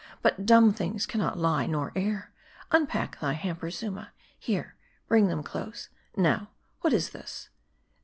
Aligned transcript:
But 0.23 0.47
dumb 0.47 0.73
things 0.73 1.05
can 1.05 1.21
not 1.21 1.37
lie 1.37 1.67
nor 1.67 1.91
err. 1.95 2.33
Unpack, 2.71 3.19
thy 3.19 3.33
hampers, 3.33 3.77
Zuma. 3.77 4.13
Here, 4.39 4.75
bring 5.07 5.27
them 5.27 5.43
close: 5.43 5.89
now: 6.17 6.49
what 6.79 6.91
is 6.91 7.11
this 7.11 7.49